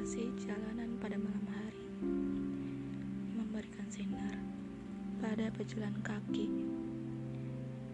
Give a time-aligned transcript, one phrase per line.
[0.00, 1.84] menghiasi jalanan pada malam hari,
[3.36, 4.32] memberikan sinar
[5.20, 6.48] pada pejalan kaki.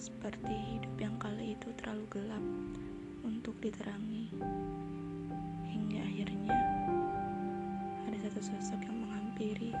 [0.00, 2.40] Seperti hidup yang kali itu terlalu gelap
[3.20, 4.32] untuk diterangi.
[5.68, 6.56] Hingga akhirnya
[8.08, 9.76] ada satu sosok yang menghampiri,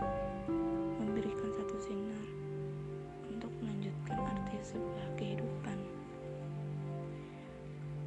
[1.00, 2.26] memberikan satu sinar
[3.32, 5.78] untuk melanjutkan arti sebuah kehidupan.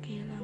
[0.05, 0.42] Kehilangan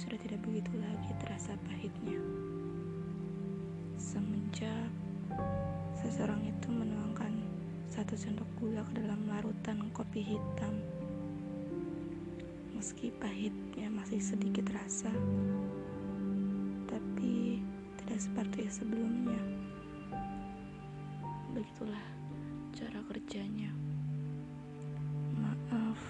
[0.00, 2.16] sudah tidak begitu lagi terasa pahitnya.
[4.00, 4.88] Semenjak
[6.00, 7.28] seseorang itu menuangkan
[7.84, 10.72] satu sendok gula ke dalam larutan kopi hitam.
[12.72, 15.12] Meski pahitnya masih sedikit rasa,
[16.88, 17.60] tapi
[18.00, 19.36] tidak seperti sebelumnya.
[21.52, 22.06] Begitulah
[22.72, 23.68] cara kerjanya.
[25.36, 26.00] Maaf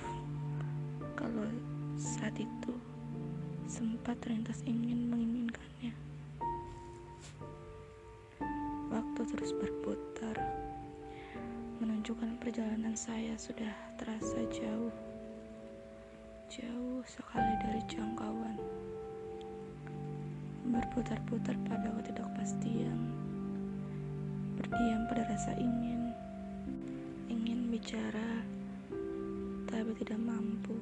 [1.18, 1.42] kalau
[1.98, 2.70] saat itu
[3.70, 5.94] sempat terlintas ingin menginginkannya.
[8.90, 10.34] Waktu terus berputar,
[11.78, 14.90] menunjukkan perjalanan saya sudah terasa jauh
[16.50, 18.58] jauh sekali dari jangkauan.
[20.66, 22.98] Berputar-putar pada ketidakpastian,
[24.58, 26.10] berdiam pada rasa ingin,
[27.30, 28.42] ingin bicara,
[29.70, 30.74] tapi tidak mampu,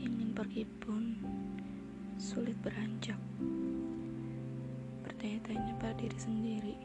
[0.00, 1.16] ingin pergi pun
[2.20, 3.20] sulit beranjak.
[5.04, 6.76] Bertanya-tanya pada diri sendiri,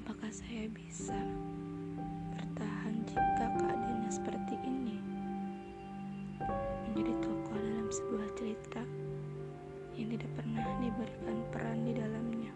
[0.00, 1.18] apakah saya bisa
[2.32, 4.82] bertahan jika keadaannya seperti ini?
[6.92, 8.82] menjadi tokoh dalam sebuah cerita
[9.96, 12.52] yang tidak pernah diberikan peran di dalamnya.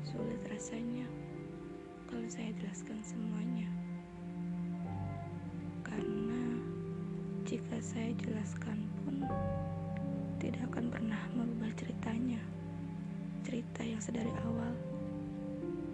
[0.00, 1.04] Sulit rasanya
[2.08, 3.75] kalau saya jelaskan semuanya.
[7.46, 9.22] Jika saya jelaskan pun
[10.42, 12.42] tidak akan pernah merubah ceritanya.
[13.46, 14.74] Cerita yang sedari awal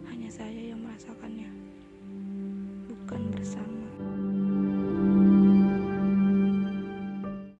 [0.08, 1.52] hanya saya yang merasakannya,
[2.88, 3.91] bukan bersama.